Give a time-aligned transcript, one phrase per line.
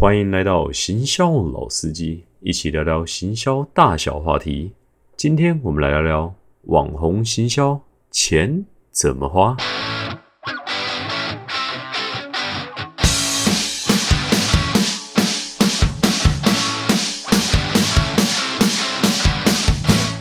[0.00, 4.72] 欢迎来到行销老司机，一起聊聊行销大小话题。
[5.14, 7.78] 今天我们来聊聊网红行销，
[8.10, 9.54] 钱怎么花？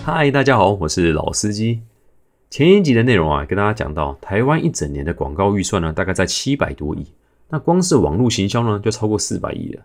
[0.04, 1.84] 嗨，大家好，我是老司机。
[2.50, 7.07] 前一集的内容啊，跟大家讲到，台湾一整年的广告预算呢，大概在七百多亿。
[7.50, 9.83] 那光是网络行销呢，就超过四百亿了。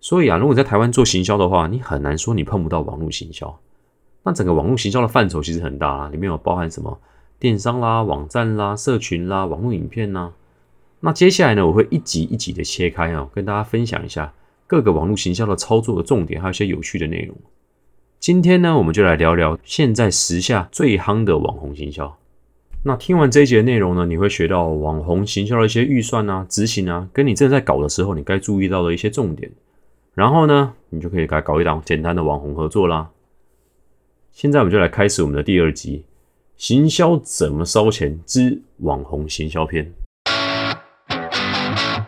[0.00, 3.58] 所以啊，如果在台湾做行销的话，你很难说你碰不到网络行销。
[4.24, 7.00] 那整个网络行销的范畴其实很大啦，里面有包含什么
[7.38, 10.32] 电商啦、网站啦、社群啦、网络影片呐。
[11.00, 14.32] 那接下来呢，我会一集一集的切开啊，跟大家分享一下
[14.66, 17.36] 各个网络行销的操作的重点，还有一些有趣的内容。
[18.18, 22.16] 今天呢，我们就来聊聊现在时下最夯的网红行销。
[22.84, 29.50] 那听完这一节的内容呢，你会学到网红行销的一些预算啊、执行啊，跟你正在搞的时候你该注意到的一些重点。
[30.14, 33.10] 然后呢，你就可以该搞一档简单的网红合作啦。
[34.30, 36.04] 现在我们就来开始我们的第二集：
[36.56, 39.92] 行销怎么烧钱之网红行销篇。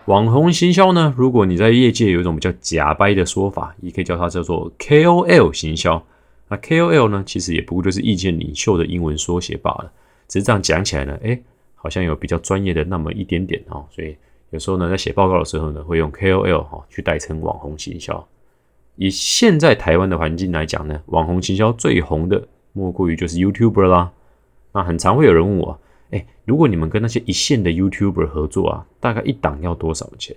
[0.06, 6.04] 网红行销呢，如果你在业界有一种比较假掰的说法，也可以叫它叫做 KOL 行销。
[6.48, 9.92] 那 KOL 呢，其实也不过就是意见领袖的英文缩写罢了。
[10.30, 11.36] 只是这样讲起来呢，哎，
[11.74, 14.16] 好像有比较专业的那么一点点哦，所以
[14.50, 18.24] 有时候呢，在写报告的时候呢，会用 KOL 哈去代称网红行销。
[18.94, 24.12] 以现在台湾的环境来讲呢，网红行销最红的莫过于就是 YouTuber 啦。
[24.72, 25.76] 那很常会有人问我，
[26.12, 30.36] 哎，如果你们跟那些一线的 YouTuber 合作啊，大概一档要多少钱？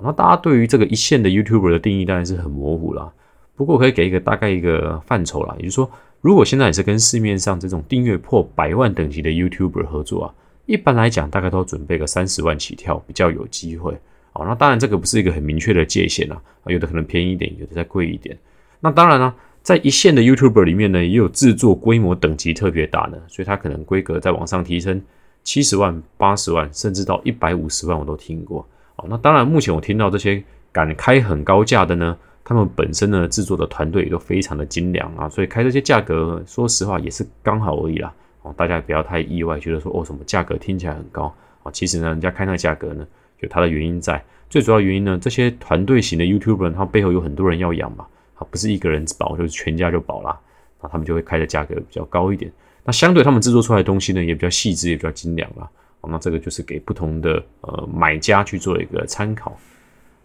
[0.00, 3.12] 那大家对于这个一线的 YouTuber 的定义当然是很模糊啦。
[3.56, 5.90] 不过可以给一个大概一个范畴啦，也就是说。
[6.20, 10.34] 如果现在也是跟市面上这种订阅破百万等级的 YouTuber 合作啊，
[10.66, 13.96] 一般来讲大概都准备个三十万起跳，比较有机会。
[14.32, 18.36] 哦，那当然这个不是一个很明确的界限啊，有的可能便宜一点，有的再贵一点。
[18.80, 25.00] 那当然呢，在一线的 YouTuber 里面呢，也有制作规模等级特别大的，所以它可能规格在往上提升，
[25.44, 28.66] 七十万、八十万，甚至到一百五十万我都听过。
[28.96, 30.42] 哦，那当然目前我听到这些
[30.72, 32.16] 敢开很高价的呢。
[32.48, 38.10] 他们本身呢制作的团队也都非常的精良啊，所以开这些价格，说实话也是刚好而已啦。
[38.40, 41.24] 哦，大家也不要太意外，觉得说哦什么价格听起来很高
[41.62, 43.06] 啊，其实呢人家开那个价格呢
[43.40, 44.24] 有它的原因在。
[44.48, 48.06] 最主要原因呢，这些团队型的 YouTuber 他背后有很多人要养嘛，
[48.36, 50.34] 啊不是一个人保就是全家就保啦，
[50.80, 52.50] 那他们就会开的价格比较高一点。
[52.82, 55.68] 那相对他们制作出来的东西呢也比较细致也比较精良啦。
[56.00, 59.54] 哦，那这个就是给不同的呃买家去做一个参考。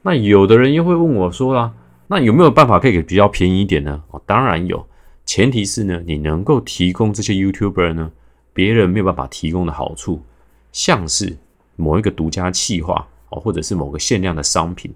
[0.02, 1.74] 那有的人又会问我说啦。
[2.14, 4.04] 那有没有办法可以比较便宜一点呢？
[4.12, 4.88] 哦，当然有，
[5.26, 8.12] 前提是呢，你能够提供这些 YouTuber 呢，
[8.54, 10.22] 别人没有办法提供的好处，
[10.72, 11.36] 像是
[11.76, 14.94] 某一个独家企划哦，或者是某个限量的商品。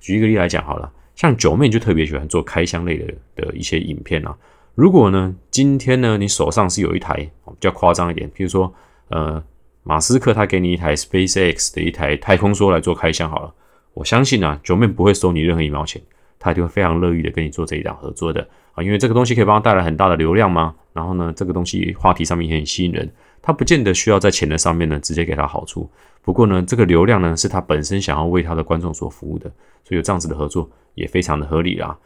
[0.00, 4.36] 举一个例来讲好了，像九妹就特别喜欢做开箱类的的一些影片啊。
[4.74, 8.70] 如果呢，今天呢，你手上是有一台比较夸张一点，比如说
[9.08, 9.42] 呃，
[9.82, 13.54] 马斯克他给你一台 SpaceX 的一台太空梭来做开箱好了，
[13.94, 16.02] 我相信啊，九妹不会收你任何一毛钱。
[16.40, 20.74] 他就会非常乐意的跟你做这一档合作的啊，因为这个东西可以帮他带来很大的流量嘛。
[20.92, 23.08] 然后呢，这个东西话题上面也很吸引人，
[23.40, 25.88] 他不见得需要在钱的上面呢直接给他好处。
[26.22, 29.48] 不过呢，这个流量呢是他本身想要为他的观众所服务的，
[29.84, 31.96] 所以有这样子的合作也非常的合理啦。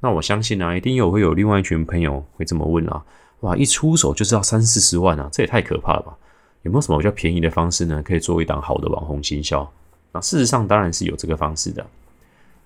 [0.00, 3.04] 那我相信呢，一定有会有另外一群朋友会这么问啊，
[3.40, 6.16] 哇，一出手就是要三四十万啊，这也太可怕了吧？
[6.62, 9.70] 有没有什么比较便宜的方式呢，可以做一档好的网红行销？
[10.12, 11.84] 那事实上当然是有这个方式的。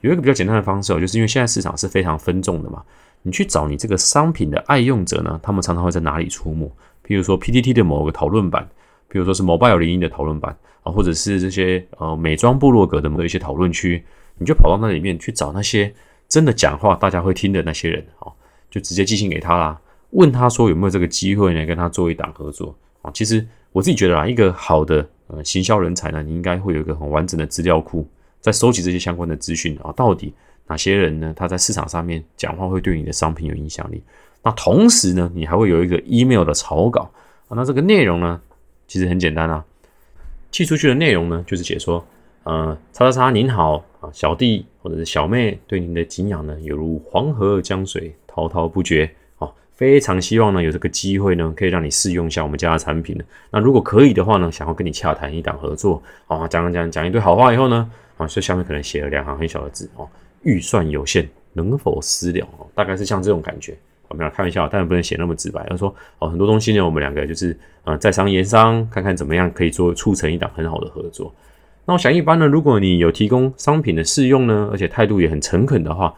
[0.01, 2.83] 有一个比较简单的方式哦，就是因为现在市场是非常分众的嘛，
[3.23, 6.71] 你去找你这个商品的爱用者呢，他们常常会在哪里出没？
[7.05, 8.69] 譬如说 PTT 的某个讨论版，
[9.09, 14.05] 比如说是 Mobile 零一的讨论版啊，或者是这些呃美妆部落格的某一些讨论区，
[14.37, 15.93] 你就跑到那里面去找那些
[16.29, 18.33] 真的讲话大家会听的那些人哦，
[18.71, 19.81] 就直接寄信给他啦，
[20.11, 23.11] 问他说有没有这个机会呢，跟他做一档合作啊？
[23.13, 28.07] 其实我自己觉得啊，一个好的呃行销人才呢，你应该会有一个很完整的资料库。
[28.41, 30.33] 在收集这些相关的资讯啊，到底
[30.67, 31.33] 哪些人呢？
[31.37, 34.03] 他在市场上面讲话会对你的商品有影响力？
[34.43, 37.11] 那同时呢，你还会有一个 email 的草稿
[37.49, 37.57] 啊。
[37.57, 38.41] 那这个内容呢，
[38.87, 39.65] 其实很简单啊，
[40.51, 42.05] 寄出去的内容呢，就是写说，
[42.45, 49.11] 呃，叉叉叉您好啊，小弟或者是小妹对您的敬仰呢，犹如黄河江水滔滔不绝。
[49.75, 53.17] 非常希望呢有这个机会呢，可以让你试用一下我们家的产品
[53.53, 60.07] 那如果可以的话呢，想要跟你洽谈一档合作啊，讲讲讲一堆好话以后呢，啊，所以下面可能写了两行很小的字哦，
[60.43, 62.67] 预算有限，能否私了哦？
[62.75, 63.75] 大概是像这种感觉。
[64.09, 65.67] 我们来开玩笑，当然不能写那么直白。
[65.71, 71.33] 要说哦，很多东西呢，我们两个就是啊在商言商，看看怎么样可以做促成一档很好的合作。
[71.85, 76.15] 那我想一般呢，如果你有提供商品的试用呢，而且态度也很诚恳的话，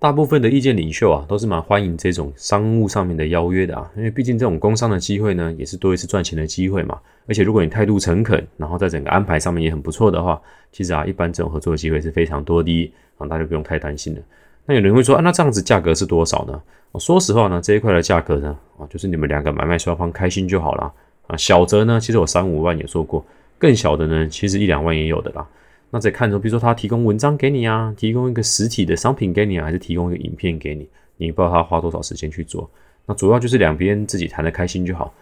[0.00, 6.98] 大部分的意见领袖啊，都是蛮欢迎这种商务上面的邀约的啊，因为毕竟这种工商的机会呢，也是多一次赚钱的机会嘛。
[7.28, 10.40] 而且如果你态度诚恳，然后在整个安排上面也很不错的话，
[10.72, 14.22] 其实啊，一般这种合作的机会是非常多的啊，大家不用太担心了。
[14.64, 16.58] 那有人会说啊，那这样子价格是多少呢？
[16.98, 20.90] 说实话呢，这一块的价格呢，啊，就是你们两个买卖双方开心就好了
[21.26, 21.36] 啊。
[21.36, 23.22] 小则呢，其实我三五万也做过。
[23.58, 25.46] 更小的呢，其实一两万也有的啦。
[25.90, 32.70] 那再看说，比如说他提供文章给你啊，提供一个实体的商品给你啊，还是提供一个影片给你，你不知道他花多少时间去做。
[33.06, 35.12] 那主要就是两边自己谈的开心就好。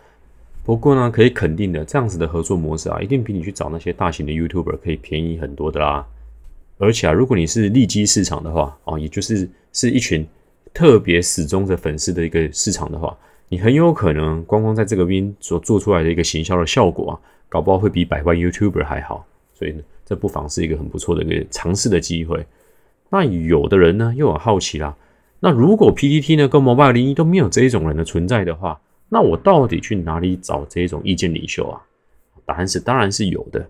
[0.65, 6.07] 不过呢，可以肯定的，这样子的合作模式啊，一定比你去找那些大型的 YouTuber 可以便宜很多的啦。
[6.77, 10.27] 而且啊，如果你是利基市场的话啊，也就是是一群
[10.75, 13.17] 特别死忠的粉丝的一个市场的话，
[13.49, 17.19] 你很有可能光光在这个边所做出来的一个行销的效果啊。
[17.49, 22.47] 搞不好会比百万 YouTuber 还好，所以呢，这不妨是一个很不错的一个尝试的机会。
[23.11, 24.97] 那有的人呢又很好奇啦，
[25.41, 31.83] 那如果 PPT 呢跟 Mobile 零一都没有这一种人的存在的话，那我到底去哪里找这一种意见领袖啊？
[32.47, 33.69] 答案是当然是有的。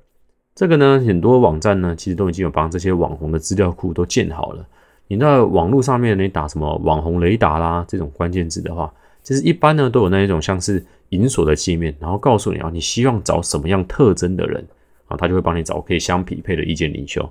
[0.55, 4.64] 这个呢，很多网站呢其实都已经有帮这些网红的资料库都建好了。
[5.08, 8.93] 你那网络上面你打什么网红雷达啦这种关键字的话，
[9.23, 10.84] 其实一般呢都有那一种像是。
[11.11, 14.62] 银锁的界面，然后告诉你啊，你希望找什么样特征的人
[15.08, 17.28] 啊，他就会帮你找可以相匹配的意见领袖。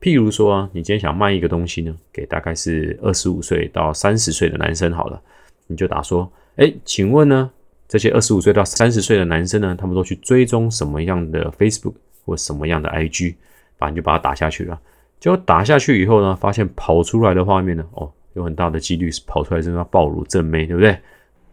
[0.00, 5.22] 譬如说啊，你今天想卖一个东西呢，给大概是二十五岁到三十岁的男生好了，
[5.68, 7.48] 你就打说，哎，请问呢，
[7.86, 11.94] 这些二十五岁到三十岁的男生呢，他们都去追踪什么样的 Facebook
[12.24, 13.36] 或什么样的 IG，
[13.78, 14.80] 把你就把它打下去了。
[15.20, 20.98] 结果打下去以后呢，发现跑出来的画面呢，哦，有很大的几率是跑出来是要暴露正妹，对不对？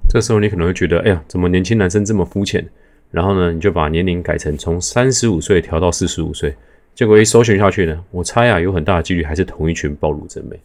[0.09, 2.67] 这时候你可能会觉得，哎呀，怎么年轻男生这么肤浅？
[3.11, 6.55] 然后呢，你就把年龄改成从三十五岁调到四十五岁，
[6.93, 10.59] 结果一搜寻下去呢，我猜啊，有很大的几率还是同一群暴露真美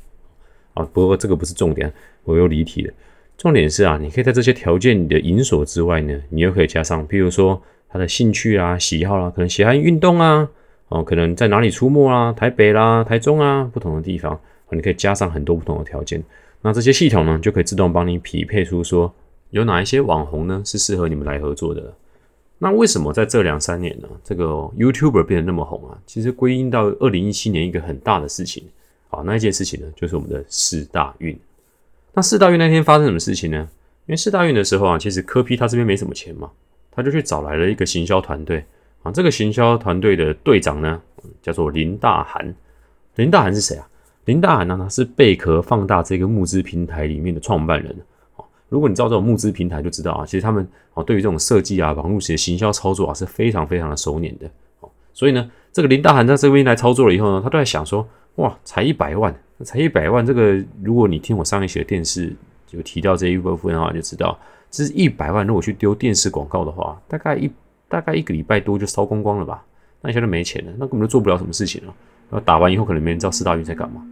[0.74, 0.86] 啊。
[0.92, 1.92] 不过这个不是重点，
[2.24, 2.92] 我又离题了。
[3.38, 10.48] 重点是啊，你可以在这些条件的引锁之外呢，你又可以加上，比如说他的兴趣啊、喜好啦，可能喜欢运动啊，
[10.88, 14.38] 哦，可能在哪里出没啊，台北啦、台中啊，不同的地方，
[14.70, 16.22] 你可以加上很多不同的条件。
[16.60, 19.12] 那这些系统呢，就可以自动帮你匹配出说。
[19.50, 20.60] 有哪一些网红呢？
[20.64, 21.94] 是适合你们来合作的？
[22.58, 24.08] 那为什么在这两三年呢？
[24.22, 24.44] 这个
[24.78, 25.98] YouTuber 变得那么红啊？
[26.06, 28.64] 其实归因到二零一七年一个很大的事情
[29.10, 31.38] 啊，那一件事情呢，就是我们的四大运。
[32.14, 33.68] 那四大运那天发生什么事情呢？
[34.06, 36.50] 因为四大运的时候啊，其实科批他这边没什么钱嘛，
[36.90, 38.64] 他就去找来了一个行销团队
[39.02, 39.10] 啊。
[39.10, 41.02] 这个行销团队的队长呢，
[41.42, 42.54] 叫做林大涵。
[43.16, 43.88] 林大涵是谁啊？
[44.26, 47.94] 林大涵呢，他是贝壳放大这个募资平台里面的创办人。
[48.68, 54.50] 如果你知道这种募资平台，就知道啊，其实他们啊对于这种设计啊、网络型行销操作啊是非常非常的熟练的
[54.80, 54.88] 哦。
[55.12, 58.06] 所以呢，这个林大涵在这边来操作了以后呢，他都在想说，
[58.36, 62.34] 哇，才一百万，才一百万，这个如果你听我上一期的电视
[62.66, 64.36] 就提到这一部分的话，就知道
[64.70, 67.50] 这是一百万，如果去丢电视广告的话，大概一
[67.88, 69.62] 大概一个礼拜多就烧光光了吧？
[70.00, 71.94] 那现在没钱了，那根本就做不了什么事情了。
[72.30, 74.02] 然后打完以后，可能没人知道四大运在干嘛。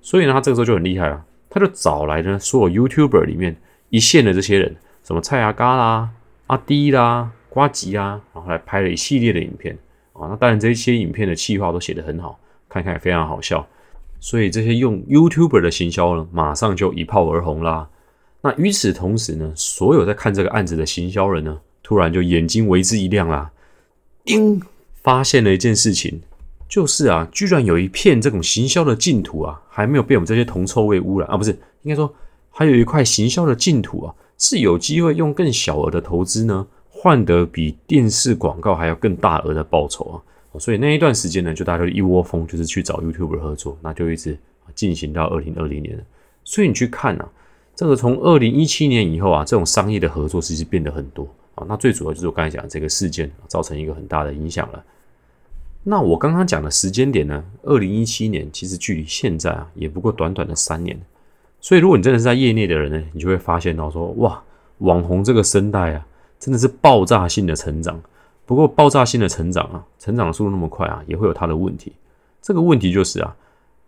[0.00, 3.56] 所以呢，他这个时候就很厉害了，他就找来了所有 YouTuber 里面。
[3.92, 4.74] 一线的这些人，
[5.04, 6.08] 什么蔡阿嘎啦、
[6.46, 9.76] 阿迪啦、瓜吉啊，然后来拍了一系列的影片
[10.14, 10.26] 啊。
[10.30, 12.40] 那当然，这些影片的企划都写得很好，
[12.70, 13.66] 看看也非常好笑。
[14.18, 17.86] 所以这些用 YouTuber 的行销呢，马上就一炮而红啦。
[18.40, 23.50] 那与此同时呢，所有在看这个案子的行销人呢，突然就眼睛为之一亮啦，
[24.24, 24.58] 叮，
[25.02, 26.22] 发现了一件事情，
[26.66, 31.50] 就是啊，居然有一片这种行销的净土啊，还没有被我们这些铜臭味污染啊，不是，
[31.82, 32.10] 应该说。
[32.54, 40.16] 还有一块行销的净土啊，是有机会用更小额的投资呢，换得比电视广告还要更大额的报酬啊！
[40.60, 44.38] 所以那一段时间呢，就大家就一窝蜂就是去找 YouTube 合作，那就一直
[44.74, 45.98] 进行到二零二零年。
[46.44, 47.28] 所以你去看啊，
[47.74, 51.64] 这个从二零一七年以后啊，这种商业的合作其实变得很多啊。
[51.66, 54.84] 那最主要就是我刚才讲的这个事件造成一个很大的影响了。
[55.82, 61.00] 那我刚刚讲的时间点呢，二零一七年其实距离现在啊，也不过短短的三年。
[61.62, 64.42] 所以，如果你真的是在业内的人呢，你就会发现到说，哇，
[64.78, 66.04] 网红这个生态啊，
[66.40, 67.98] 真的是爆炸性的成长。
[68.44, 71.92] 不过，爆炸性的成长啊，成长的速度那么快啊，也会有它的问题。
[72.42, 73.36] 这个问题就是啊，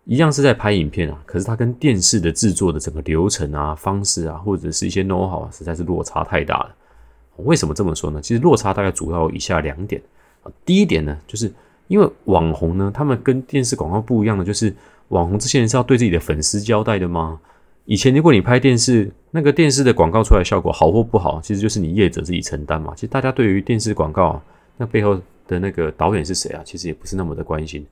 [0.05, 6.73] 一样是在拍影片啊，可是它跟电视的制作的整个流程啊、方式啊，或者是一些 know how 啊，实在是落差太大了。
[7.39, 8.21] 为什么这么说呢？
[8.21, 10.01] 其实落差大概主要有以下两点
[10.43, 10.51] 啊。
[10.65, 11.51] 第一点呢，就是
[11.89, 14.73] 因为网红呢，他们跟电视广告不一样的，就是
[15.09, 17.37] 网红这些人是要对自己的粉丝交代的吗？
[17.85, 22.93] 以前如果你拍电视，那个电视的广告出来效果好或不好，其实就是你业者自己承担嘛。
[22.95, 24.41] 其实大家对于电视广告
[24.77, 27.85] 那背后的那个导演是谁啊，其实也不是那么的关心。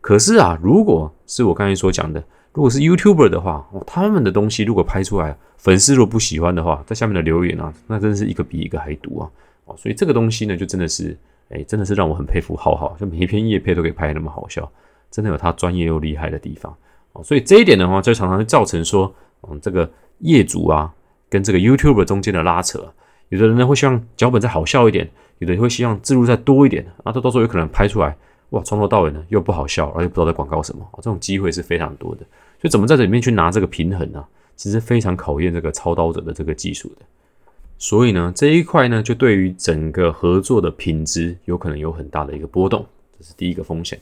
[0.00, 2.22] 可是啊，如果是我刚才所讲的，
[2.52, 9.30] 如果是 YouTuber 的话，他们的东西如果拍出来，粉丝如果不喜欢的话，在下面的留言啊，那真的是一个比一个还毒啊！
[9.66, 11.16] 哦，所以这个东西呢，就真的是，
[11.50, 14.68] 哎，真的是让我很佩服浩浩，就每一篇叶片都可以拍那么好笑，
[15.10, 16.74] 真的有他专业又厉害的地方
[17.12, 17.22] 哦。
[17.22, 19.12] 所以这一点的话，就常常会造成说，
[19.42, 20.92] 嗯，这个业主啊，
[21.28, 22.92] 跟这个 YouTube 中间的拉扯。
[23.28, 28.16] 有的人呢会希望脚本再好笑一点，有的人会希望字幕再多一点，啊，这到时候有可能拍出来，
[28.50, 32.20] 哇，从头到尾呢又不好笑，而且不知道在广告什么，这种机会是非常多的。
[32.60, 34.24] 所以怎么在这里面去拿这个平衡呢？
[34.54, 37.04] 其实非常考验这个操刀者的这个技术的。
[37.78, 42.86] 所以呢，这一块呢，就对于整个合作的品质有可能有很大的一个波动，
[43.18, 44.00] 这是第一个风险。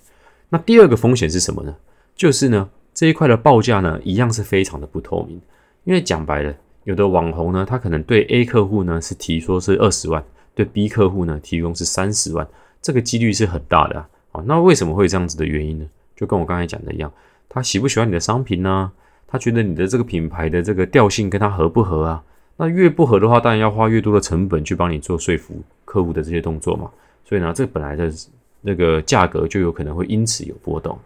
[0.49, 1.75] 那第二个风险是什么呢？
[2.15, 5.41] 就是呢，这一块的报价呢，一样是非常的不透明，
[5.83, 6.55] 因为讲白了。
[6.85, 10.23] 有的网红呢，他可能对 A 客户呢是提说是二十万，
[10.55, 12.47] 对 B 客户呢提供是三十万，
[12.81, 14.45] 这个几率是很大的啊。
[14.45, 15.87] 那为什么会这样子的原因呢？
[16.15, 17.11] 就跟我刚才讲的一样，
[17.49, 18.93] 他喜不喜欢你的商品呢？
[19.27, 22.23] 他觉得你的这个品牌的这个调性跟他合不合啊？
[22.59, 26.91] 那越不合的话，当然要花越多的成本去帮你做说服客户的这些动作嘛。
[27.25, 28.13] 所以呢，这本来的
[28.61, 30.97] 那个价格就有可能会因此有波动。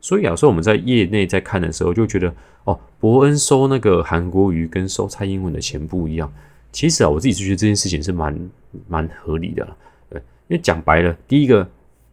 [0.00, 2.32] 所以有时候我们在业内在看的时候，就觉得
[2.64, 6.32] 哦，伯恩收那个韩国瑜跟收蔡英文的钱不一样。
[6.70, 8.50] 其实啊，我自己就觉得这件事情是蛮
[8.86, 9.66] 蛮合理的。
[10.08, 11.68] 对，因为讲白了，第一个，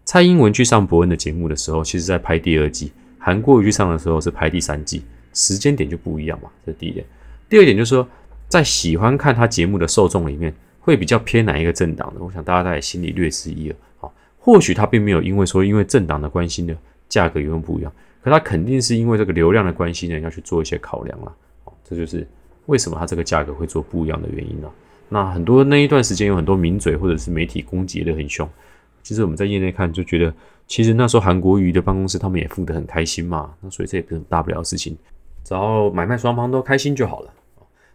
[0.05, 2.87] 蔡英文去上伯恩的节目的时候，其实在拍第二季；
[3.19, 6.49] 韩国瑜去上的时候是拍第三季，时间点就不一样嘛。
[6.65, 7.05] 这是第一点。
[7.49, 8.07] 第二点就是说，
[8.47, 12.23] 在喜欢看他节目的受众里面，会比较偏哪一个政党的？
[12.23, 13.75] 我想大家在心里略知一二。
[13.97, 16.75] 好，或许他并没有因为说因为政党的关系呢。
[17.15, 17.89] 价格永远不一样，
[18.22, 21.34] 可它肯定是因为这个流量的关系呢，要去做一些考量了。
[21.81, 22.27] 这就是
[22.65, 24.69] 为什么它这个价格会做不一样的原因了。
[25.07, 28.45] 那很多那一段时间有很多名嘴或者是媒体攻击的很凶，
[29.01, 30.34] 其实我们在业内看就觉得，
[30.67, 33.53] 其实那时候韩国瑜的办公室他们也付得很开心嘛。
[33.62, 34.98] 那所以这也不是大不了的事情，
[35.45, 37.31] 只要买卖双方都开心就好了。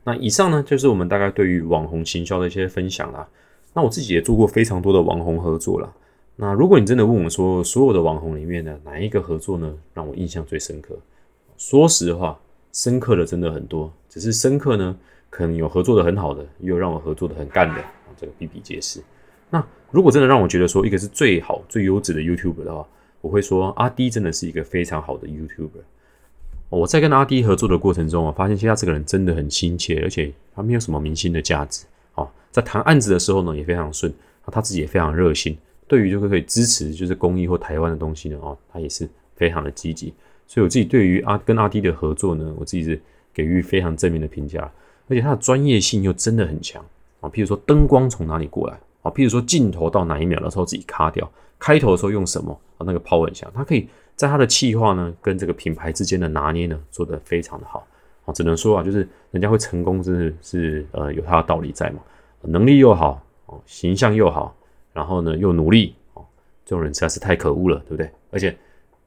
[0.02, 3.28] 那以上呢就是我们大概对于网红行销的一些分享啦。
[3.74, 5.92] 那我自己也做过非常多的网红合作了。
[6.42, 10.98] 那如果你真的问我说，所有的网红里面呢，哪一个合作呢让我印象最深刻？
[11.58, 12.40] 说实话，
[12.72, 14.96] 深刻的真的很多，只是深刻呢，
[15.28, 17.84] 可能有合作的很好的，也有让我合作的很干的，
[18.16, 19.02] 这个比比皆是。
[19.50, 22.88] 那如果真的让我觉得说一个是最好、最优质的 YouTuber 的话，
[23.20, 25.82] 我会说阿 D 真的是一个非常好的 YouTuber。
[26.70, 31.84] 我在跟阿 D 合作的过程中啊，发现其实他这个人真的很亲切，而且他没有什么明星的价值。
[32.14, 34.10] 哦，在谈案子的时候呢，也非常顺，
[34.46, 35.58] 他自己也非常热心。
[35.90, 40.14] 对于就是可以支持就是公益或台湾的东西呢，哦，他也是非常的积极，
[40.46, 43.02] 所以我自己对于阿跟阿弟的合作呢，我自己是
[43.34, 44.60] 给予非常正面的评价，
[45.08, 46.80] 而且他的专业性又真的很强
[47.20, 47.28] 啊。
[47.28, 51.28] 譬如说灯光从哪里过来啊，譬如说镜头到哪一秒的时候自己卡掉，
[51.58, 57.84] 开头的时候用什么啊，那个抛很强，他可以在他的气化呢跟这个品牌之间的拿捏呢做得非常的好
[58.26, 61.98] 啊，只能说啊，就是人家会成功，真的是呃有他的道理在嘛，
[62.42, 64.54] 能力又好哦，形象又好。
[64.92, 66.24] 然后呢，又努力哦，
[66.64, 68.10] 这种人实在是太可恶了，对不对？
[68.30, 68.56] 而且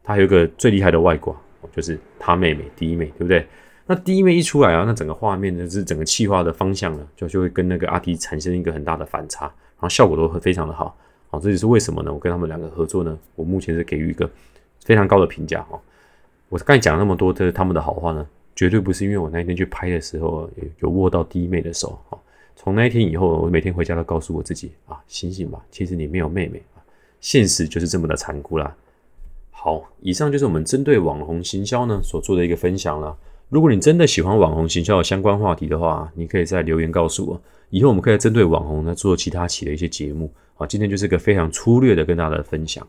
[0.03, 1.35] 他还有一个最厉害的外挂，
[1.71, 3.45] 就是他妹妹第一妹，对不对？
[3.85, 10.95] 那第一妹一出来啊，那整个画面呢，是整个气化的方向呢，就就会跟那个阿迪产生一个很大的反差，然后效果都会非常的好。
[11.29, 12.13] 好，这就是为什么呢？
[12.13, 14.29] 我跟他们两个合作呢，我目前是给予一个
[14.85, 15.77] 非常高的评价哈。
[16.47, 18.25] 我刚才讲那么多的他们的好话呢，
[18.55, 22.17] 绝对不是因为我那一天去拍的时候有有握到第一妹的手哈。
[22.55, 26.79] 从那一天以后，我每天回家都告诉我自己啊，醒醒吧，其实你没有妹妹啊，
[27.19, 28.75] 现实就是这么的残酷啦。
[29.51, 33.17] 好，以上就是我们针对网红行销呢所做的一个分享了。
[33.49, 40.31] 如果你真的喜欢网红行销的相关话题的话，你可以在留言告诉我，以后我们可以针对网红呢做其他期的一些节目。
[40.55, 42.87] 好，今天就是个非常粗略的跟大家的分享。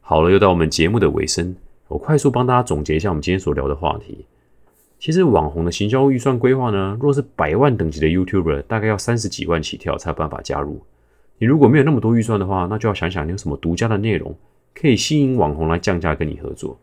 [0.00, 1.54] 好了，又到我们节目的尾声，
[1.88, 4.24] 我快速帮大家总结一下我们今天所聊的话题。
[4.98, 10.80] 其实网红的行销预算规划呢，若是百万等级的 YouTuber，大概要三十几万起跳才有办法加入。
[11.38, 14.34] 你如果没有那么多预算的话，那就要想想你有什么独家的内容
[14.74, 16.78] 可以吸引网红来降价跟你合作。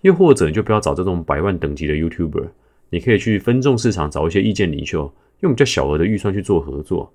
[0.00, 2.48] 又或者你就不要找这种百万等级的 YouTuber，
[2.90, 7.12] 你可以去分众市场找一些意见领袖，用比较小额的预算去做合作。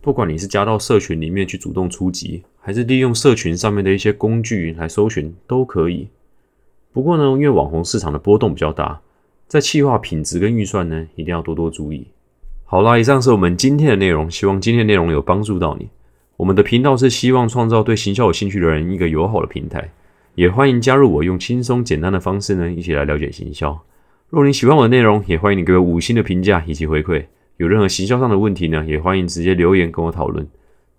[0.00, 6.08] 不管你是加到社群里面去主动出击，还是利用社群上面的一些工具来搜寻，都可以。
[6.90, 8.98] 不过呢，因为网红市场的波动比较大。
[9.46, 12.06] 在企划品质跟预算呢，一定要多多注意。
[12.64, 15.88] 好啦，以上是我们今天的内容，希望今天的内容有帮助到你。
[16.36, 19.92] 我们的频道是希望创造对行销有兴趣的人一个友好的平台，
[20.34, 23.78] 也欢迎加入我，用轻松简单的方式呢，一起来了解行销。
[24.30, 27.24] 若你喜欢我的内容，也欢迎你给我五星的评价以及回馈。
[27.58, 30.44] 有任何行销上的问题呢，也欢迎直接留言跟我讨论。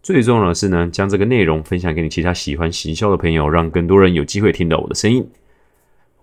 [0.02, 5.28] 最重要的是呢，将这个内容分享给你其他喜欢行销的朋友，让更多人有机会听到我的声音。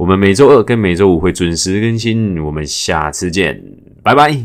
[0.02, 3.62] 我们每周二跟每周五会准时更新，我们下次见，
[4.02, 4.36] 拜拜。